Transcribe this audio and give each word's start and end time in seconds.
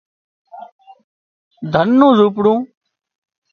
ڌنَ 1.73 1.87
نُو 1.99 2.07
زونپڙون 2.17 2.59